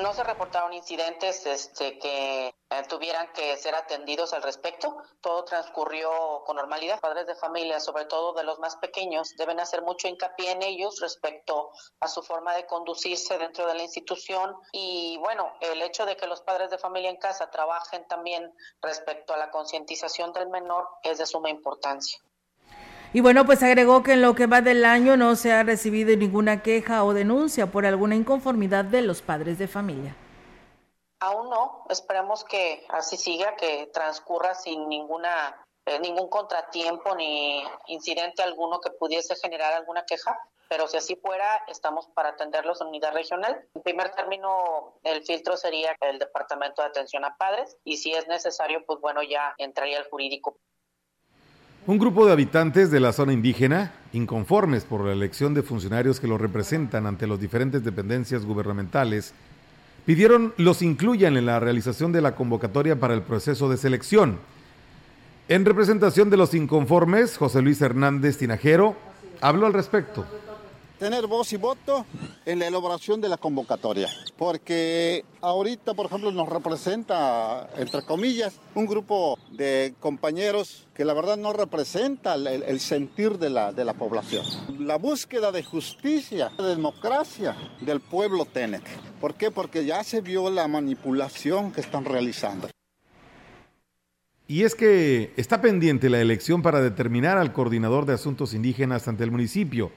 [0.01, 4.97] No se reportaron incidentes este, que eh, tuvieran que ser atendidos al respecto.
[5.21, 6.99] Todo transcurrió con normalidad.
[6.99, 10.99] Padres de familia, sobre todo de los más pequeños, deben hacer mucho hincapié en ellos
[10.99, 11.71] respecto
[12.01, 14.55] a su forma de conducirse dentro de la institución.
[14.73, 19.33] Y bueno, el hecho de que los padres de familia en casa trabajen también respecto
[19.33, 22.19] a la concientización del menor es de suma importancia.
[23.15, 26.13] Y bueno, pues agregó que en lo que va del año no se ha recibido
[26.17, 30.13] ninguna queja o denuncia por alguna inconformidad de los padres de familia.
[31.21, 35.55] Aún no, esperemos que así siga, que transcurra sin ninguna
[35.85, 40.37] eh, ningún contratiempo ni incidente alguno que pudiese generar alguna queja,
[40.67, 43.65] pero si así fuera, estamos para atenderlos en unidad regional.
[43.75, 48.27] En primer término, el filtro sería el Departamento de Atención a Padres y si es
[48.27, 50.57] necesario, pues bueno, ya entraría el jurídico.
[51.87, 56.27] Un grupo de habitantes de la zona indígena, inconformes por la elección de funcionarios que
[56.27, 59.35] los representan ante las diferentes dependencias gubernamentales,
[60.03, 64.39] pidieron los incluyan en la realización de la convocatoria para el proceso de selección.
[65.47, 68.95] En representación de los inconformes, José Luis Hernández Tinajero
[69.39, 70.25] habló al respecto
[70.99, 72.05] tener voz y voto
[72.45, 78.85] en la elaboración de la convocatoria, porque ahorita, por ejemplo, nos representa, entre comillas, un
[78.85, 84.45] grupo de compañeros que la verdad no representa el, sentir de la, de la población.
[84.79, 88.83] La búsqueda de justicia, de democracia del pueblo Tenec.
[89.19, 89.51] ¿Por qué?
[89.51, 92.69] Porque ya se vio la manipulación que están realizando.
[94.47, 99.23] Y es que está pendiente la elección para determinar al coordinador de asuntos indígenas ante
[99.23, 99.91] el municipio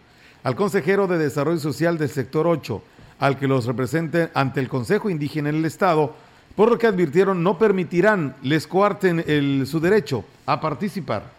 [0.45, 2.83] al consejero de Desarrollo Social del sector 8,
[3.19, 6.15] al que los represente ante el Consejo Indígena en el Estado,
[6.55, 11.38] por lo que advirtieron no permitirán les coarten el, su derecho a participar.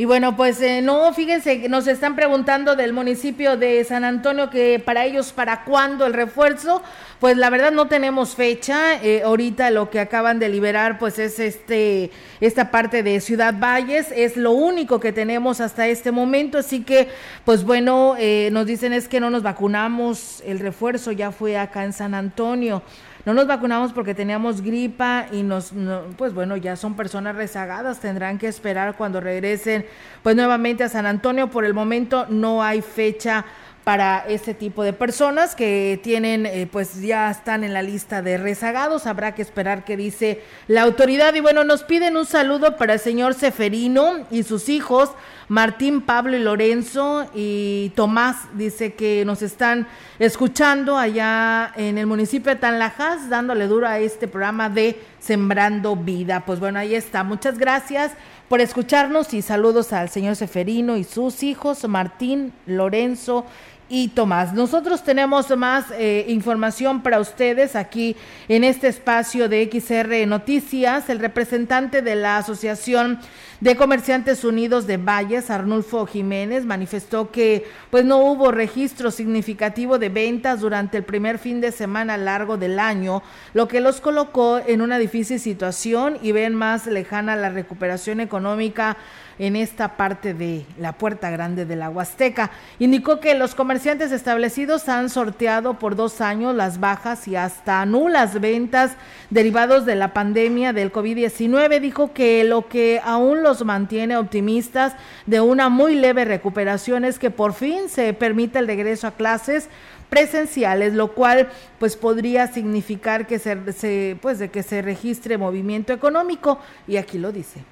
[0.00, 4.78] Y bueno, pues eh, no, fíjense, nos están preguntando del municipio de San Antonio que
[4.78, 6.82] para ellos, ¿para cuándo el refuerzo?
[7.18, 8.94] Pues la verdad no tenemos fecha.
[9.02, 14.06] Eh, ahorita lo que acaban de liberar, pues es este, esta parte de Ciudad Valles,
[14.16, 16.56] es lo único que tenemos hasta este momento.
[16.56, 17.08] Así que,
[17.44, 21.84] pues bueno, eh, nos dicen es que no nos vacunamos, el refuerzo ya fue acá
[21.84, 22.82] en San Antonio.
[23.26, 28.00] No nos vacunamos porque teníamos gripa y nos, no, pues bueno, ya son personas rezagadas,
[28.00, 29.84] tendrán que esperar cuando regresen
[30.22, 31.50] pues nuevamente a San Antonio.
[31.50, 33.44] Por el momento no hay fecha
[33.84, 38.36] para este tipo de personas que tienen, eh, pues ya están en la lista de
[38.36, 39.06] rezagados.
[39.06, 41.34] Habrá que esperar qué dice la autoridad.
[41.34, 45.10] Y bueno, nos piden un saludo para el señor Seferino y sus hijos,
[45.48, 48.36] Martín, Pablo y Lorenzo y Tomás.
[48.54, 49.86] Dice que nos están
[50.18, 56.44] escuchando allá en el municipio de Tanlajas, dándole duro a este programa de Sembrando Vida.
[56.44, 57.24] Pues bueno, ahí está.
[57.24, 58.12] Muchas gracias
[58.50, 63.46] por escucharnos y saludos al señor Seferino y sus hijos, Martín, Lorenzo
[63.90, 64.54] y Tomás.
[64.54, 68.16] Nosotros tenemos más eh, información para ustedes aquí
[68.48, 71.10] en este espacio de XR Noticias.
[71.10, 73.18] El representante de la Asociación
[73.60, 80.08] de Comerciantes Unidos de Valles, Arnulfo Jiménez, manifestó que pues no hubo registro significativo de
[80.08, 83.22] ventas durante el primer fin de semana largo del año,
[83.52, 88.96] lo que los colocó en una difícil situación y ven más lejana la recuperación económica
[89.40, 92.50] en esta parte de la Puerta Grande de la Huasteca.
[92.78, 98.38] Indicó que los comerciantes establecidos han sorteado por dos años las bajas y hasta nulas
[98.38, 98.92] ventas
[99.30, 101.80] derivados de la pandemia del COVID-19.
[101.80, 104.92] Dijo que lo que aún los mantiene optimistas
[105.24, 109.70] de una muy leve recuperación es que por fin se permita el regreso a clases
[110.10, 116.58] presenciales, lo cual pues podría significar que se, pues de que se registre movimiento económico
[116.86, 117.64] y aquí lo dice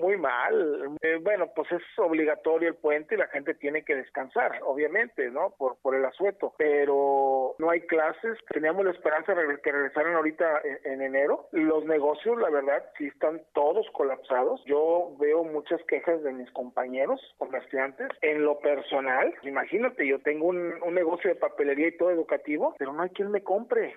[0.00, 0.96] muy mal.
[1.02, 5.54] Eh, bueno, pues es obligatorio el puente y la gente tiene que descansar, obviamente, ¿no?
[5.56, 8.38] Por, por el asueto, pero no hay clases.
[8.50, 11.48] Teníamos la esperanza de que regresaran ahorita en, enero.
[11.52, 14.62] Los negocios, la verdad, sí están todos colapsados.
[14.64, 18.08] Yo veo muchas quejas de mis compañeros comerciantes.
[18.22, 22.92] En lo personal, imagínate, yo tengo un, un negocio de papelería y todo educativo, pero
[22.92, 23.94] no hay quien me compre.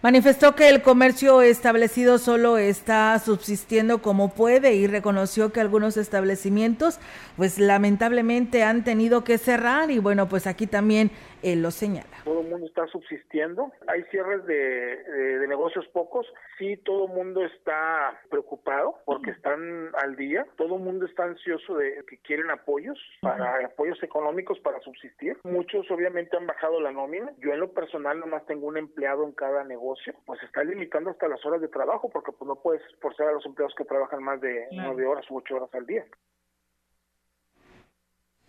[0.00, 7.00] Manifestó que el comercio establecido solo está subsistiendo como puede y reconoció que algunos establecimientos
[7.36, 9.90] pues lamentablemente han tenido que cerrar.
[9.90, 11.10] Y bueno pues aquí también
[11.42, 12.18] él lo señala.
[12.24, 16.26] Todo el mundo está subsistiendo, hay cierres de, negocios pocos,
[16.58, 21.76] sí todo el mundo está preocupado porque están al día, todo el mundo está ansioso
[21.76, 25.38] de que quieren apoyos para apoyos económicos para subsistir.
[25.44, 27.32] Muchos obviamente han bajado la nómina.
[27.38, 31.28] Yo en lo personal nomás tengo un empleado en cada negocio, pues está limitando hasta
[31.28, 34.40] las horas de trabajo porque pues no puedes forzar a los empleados que trabajan más
[34.40, 36.04] de nueve horas u ocho horas al día.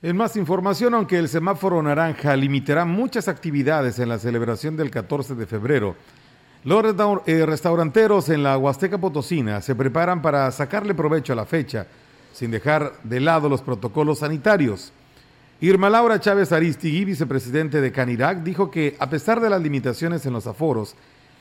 [0.02, 5.36] En más información, aunque el semáforo naranja limitará muchas actividades en la celebración del 14
[5.36, 5.98] de febrero,
[6.64, 6.86] los
[7.26, 11.86] eh, restauranteros en la Huasteca Potosina se preparan para sacarle provecho a la fecha,
[12.32, 14.94] sin dejar de lado los protocolos sanitarios.
[15.60, 20.32] Irma Laura Chávez Aristigui, vicepresidente de Canirac, dijo que a pesar de las limitaciones en
[20.32, 20.96] los aforos,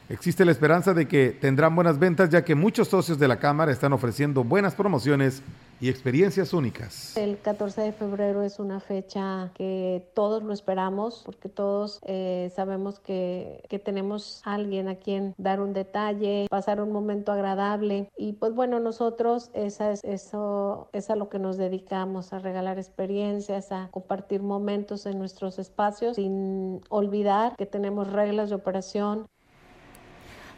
[0.08, 3.72] existe la esperanza de que tendrán buenas ventas ya que muchos socios de la Cámara
[3.72, 5.42] están ofreciendo buenas promociones
[5.80, 7.16] y experiencias únicas.
[7.16, 12.98] El 14 de febrero es una fecha que todos lo esperamos porque todos eh, sabemos
[12.98, 18.54] que, que, tenemos alguien a quien dar un detalle, pasar un momento agradable y pues
[18.54, 23.88] bueno, nosotros esa es, eso es a lo que nos dedicamos, a regalar experiencias, a
[23.92, 29.28] compartir momentos en nuestros espacios sin olvidar que tenemos reglas de operación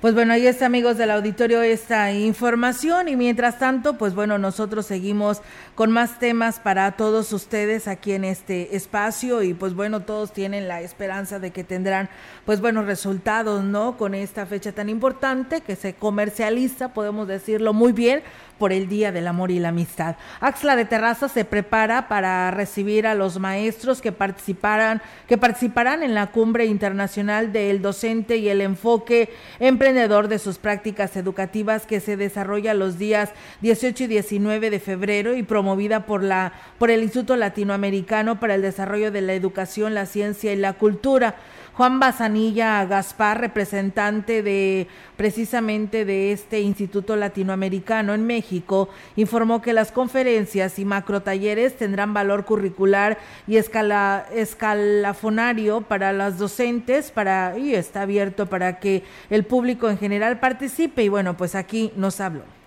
[0.01, 4.87] pues bueno, ahí está amigos del auditorio esta información y mientras tanto, pues bueno, nosotros
[4.87, 5.43] seguimos
[5.75, 10.69] con más temas para todos ustedes aquí en este espacio y pues bueno, todos tienen
[10.69, 12.09] la esperanza de que tendrán
[12.47, 13.99] pues buenos resultados, ¿no?
[13.99, 18.23] Con esta fecha tan importante que se comercializa, podemos decirlo muy bien,
[18.61, 20.17] por el Día del Amor y la Amistad.
[20.39, 26.15] Axla de Terraza se prepara para recibir a los maestros que participarán, que participarán en
[26.15, 29.31] la cumbre internacional del docente y el enfoque
[29.61, 33.31] emprendedor de sus prácticas educativas que se desarrolla los días
[33.63, 38.63] 18 y 19 de febrero y promovida por la por el Instituto Latinoamericano para el
[38.63, 41.37] Desarrollo de la Educación, la Ciencia y la Cultura.
[41.81, 49.91] Juan Bazanilla Gaspar, representante de precisamente de este Instituto Latinoamericano en México, informó que las
[49.91, 53.17] conferencias y macrotalleres tendrán valor curricular
[53.47, 59.97] y escala, escalafonario para las docentes para y está abierto para que el público en
[59.97, 61.03] general participe.
[61.03, 62.60] Y bueno, pues aquí nos habló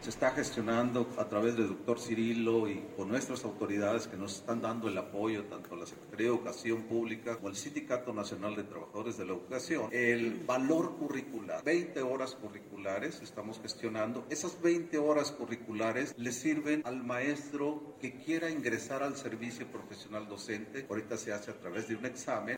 [0.00, 4.60] se está gestionando a través del doctor Cirilo y con nuestras autoridades que nos están
[4.60, 9.16] dando el apoyo, tanto la Secretaría de Educación Pública como el Sindicato Nacional de Trabajadores
[9.16, 14.26] de la Educación, el valor curricular, 20 horas curriculares estamos gestionando.
[14.30, 20.86] Esas 20 horas curriculares le sirven al maestro que quiera ingresar al servicio profesional docente.
[20.88, 22.56] Ahorita se hace a través de un examen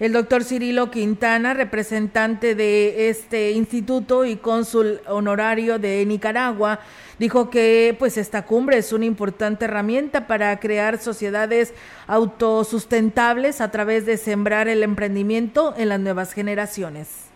[0.00, 6.80] el doctor Cirilo Quintana, representante de este instituto y cónsul honorario de Nicaragua,
[7.18, 11.74] dijo que pues esta cumbre es una importante herramienta para crear sociedades
[12.08, 17.33] autosustentables a través de sembrar el emprendimiento en las nuevas generaciones.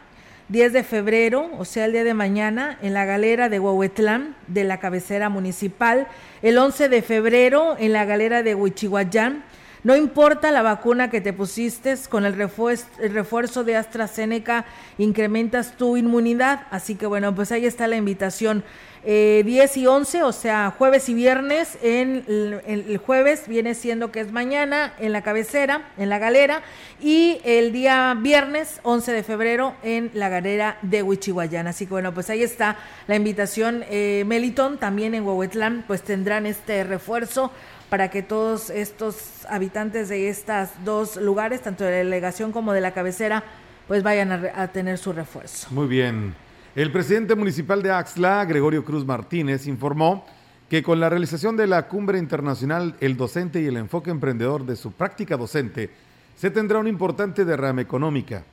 [0.50, 4.66] 10 de febrero, o sea, el día de mañana, en la galera de Huehuetlán, de
[4.66, 6.08] la cabecera municipal.
[6.44, 9.44] El 11 de febrero, en la galera de Huichihuayán.
[9.86, 14.66] No importa la vacuna que te pusiste, con el refuerzo, el refuerzo de AstraZeneca
[14.98, 16.66] incrementas tu inmunidad.
[16.72, 18.64] Así que bueno, pues ahí está la invitación
[19.04, 21.78] eh, 10 y 11, o sea, jueves y viernes.
[21.84, 22.26] En
[22.66, 26.64] el, jueves viene siendo que es mañana en la cabecera, en la galera,
[27.00, 31.68] y el día viernes 11 de febrero en la galera de Huichihuayán.
[31.68, 33.86] Así que bueno, pues ahí está la invitación.
[33.92, 37.52] Eh, Melitón, también en Huehuetlán, pues tendrán este refuerzo
[37.90, 42.82] para que todos estos habitantes de estos dos lugares, tanto de la delegación como de
[42.82, 43.44] la cabecera,
[43.88, 45.68] pues vayan a, a tener su refuerzo.
[45.72, 46.36] Muy bien.
[46.76, 50.26] El presidente municipal de Axla, Gregorio Cruz Martínez, informó
[50.70, 54.76] que con la realización de la cumbre internacional, el docente y el enfoque emprendedor de
[54.76, 55.92] su práctica docente,
[56.36, 58.44] se tendrá una importante derrama económica.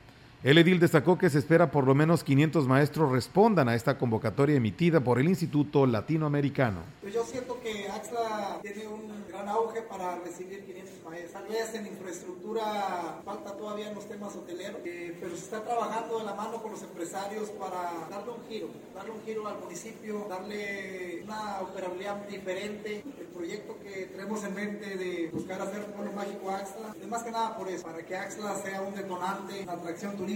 [0.43, 4.57] El edil destacó que se espera por lo menos 500 maestros respondan a esta convocatoria
[4.57, 6.81] emitida por el Instituto Latinoamericano.
[6.99, 11.31] Pues yo siento que AXLA tiene un gran auge para recibir 500 maestros.
[11.31, 16.19] Tal vez en infraestructura falta todavía en los temas hoteleros, eh, pero se está trabajando
[16.19, 20.27] de la mano con los empresarios para darle un giro, darle un giro al municipio,
[20.29, 23.01] darle una operabilidad diferente.
[23.17, 27.23] El proyecto que tenemos en mente de buscar hacer un pueblo mágico AXLA es más
[27.23, 30.32] que nada por eso, para que AXLA sea un detonante, una atracción turística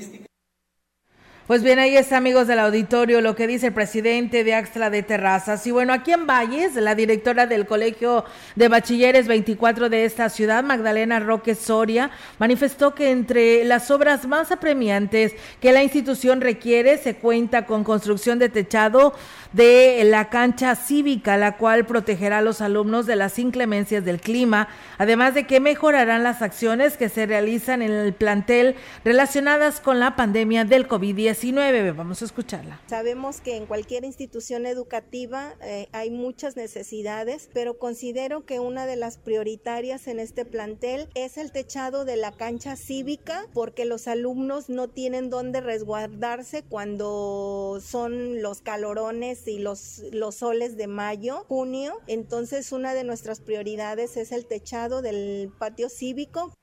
[1.48, 5.02] pues bien, ahí está, amigos del auditorio, lo que dice el presidente de Axtra de
[5.02, 5.66] Terrazas.
[5.66, 8.26] Y bueno, aquí en Valles, la directora del Colegio
[8.58, 14.52] de Bachilleres 24 de esta ciudad, Magdalena Roque Soria, manifestó que entre las obras más
[14.52, 19.14] apremiantes que la institución requiere se cuenta con construcción de techado
[19.54, 24.68] de la cancha cívica, la cual protegerá a los alumnos de las inclemencias del clima,
[24.98, 30.16] además de que mejorarán las acciones que se realizan en el plantel relacionadas con la
[30.16, 31.96] pandemia del COVID-19.
[31.96, 32.80] Vamos a escucharla.
[32.88, 38.96] Sabemos que en cualquier institución educativa eh, hay muchas necesidades, pero considero que una de
[38.96, 44.70] las prioritarias en este plantel es el techado de la cancha cívica, porque los alumnos
[44.70, 52.00] no tienen dónde resguardarse cuando son los calorones y los, los soles de mayo, junio.
[52.08, 56.54] Entonces una de nuestras prioridades es el techado del patio cívico.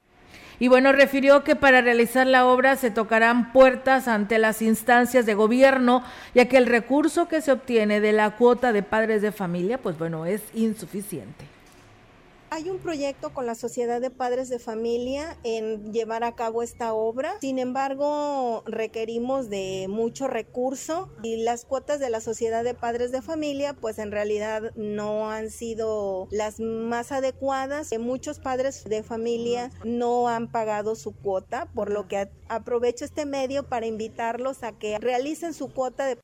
[0.58, 5.34] Y bueno, refirió que para realizar la obra se tocarán puertas ante las instancias de
[5.34, 6.04] gobierno,
[6.34, 9.98] ya que el recurso que se obtiene de la cuota de padres de familia, pues
[9.98, 11.53] bueno, es insuficiente.
[12.54, 16.94] Hay un proyecto con la Sociedad de Padres de Familia en llevar a cabo esta
[16.94, 17.34] obra.
[17.40, 23.22] Sin embargo, requerimos de mucho recurso y las cuotas de la Sociedad de Padres de
[23.22, 27.90] Familia pues en realidad no han sido las más adecuadas.
[27.98, 33.68] Muchos padres de familia no han pagado su cuota, por lo que aprovecho este medio
[33.68, 36.18] para invitarlos a que realicen su cuota de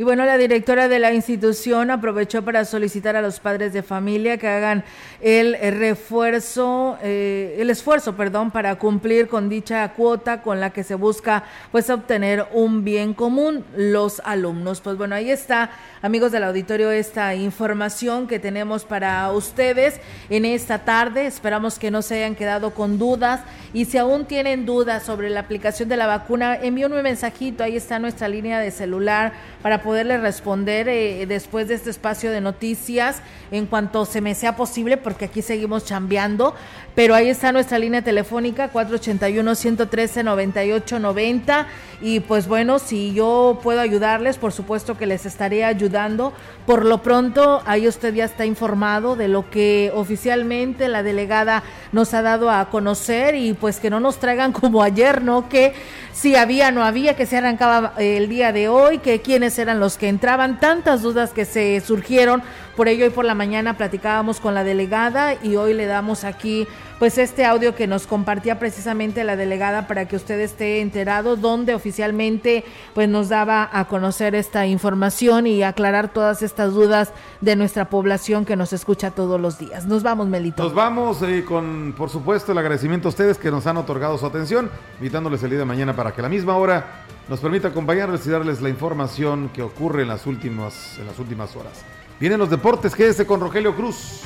[0.00, 4.38] y bueno, la directora de la institución aprovechó para solicitar a los padres de familia
[4.38, 4.82] que hagan
[5.20, 10.94] el refuerzo, eh, el esfuerzo, perdón, para cumplir con dicha cuota con la que se
[10.94, 14.80] busca pues obtener un bien común los alumnos.
[14.80, 15.70] Pues bueno, ahí está,
[16.00, 21.26] amigos del auditorio, esta información que tenemos para ustedes en esta tarde.
[21.26, 23.42] Esperamos que no se hayan quedado con dudas
[23.74, 27.76] y si aún tienen dudas sobre la aplicación de la vacuna, envíenme un mensajito, ahí
[27.76, 32.40] está nuestra línea de celular para poder poderle responder eh, después de este espacio de
[32.40, 36.54] noticias en cuanto se me sea posible, porque aquí seguimos chambeando.
[36.94, 41.66] Pero ahí está nuestra línea telefónica 481-113-9890.
[42.02, 46.32] Y pues bueno, si yo puedo ayudarles, por supuesto que les estaré ayudando.
[46.66, 52.14] Por lo pronto, ahí usted ya está informado de lo que oficialmente la delegada nos
[52.14, 55.48] ha dado a conocer y pues que no nos traigan como ayer, ¿no?
[55.48, 55.74] Que
[56.12, 59.79] si había, no había, que se arrancaba eh, el día de hoy, que quiénes eran
[59.80, 62.42] los que entraban, tantas dudas que se surgieron.
[62.76, 66.68] Por ello, hoy por la mañana platicábamos con la delegada y hoy le damos aquí
[67.00, 71.74] pues este audio que nos compartía precisamente la delegada para que usted esté enterado, donde
[71.74, 72.62] oficialmente
[72.92, 78.44] pues nos daba a conocer esta información y aclarar todas estas dudas de nuestra población
[78.44, 79.86] que nos escucha todos los días.
[79.86, 80.62] Nos vamos, Melito.
[80.62, 84.26] Nos vamos eh, con, por supuesto, el agradecimiento a ustedes que nos han otorgado su
[84.26, 88.26] atención, invitándoles el día de mañana para que a la misma hora nos permita acompañarles
[88.26, 91.84] y darles la información que ocurre en las últimas, en las últimas horas.
[92.18, 94.22] Vienen los deportes, quédese con Rogelio Cruz.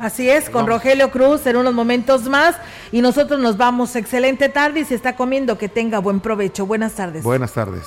[0.00, 2.56] Así es, con Rogelio Cruz en unos momentos más
[2.90, 3.94] y nosotros nos vamos.
[3.94, 6.66] Excelente tarde y si está comiendo, que tenga buen provecho.
[6.66, 7.22] Buenas tardes.
[7.22, 7.86] Buenas tardes.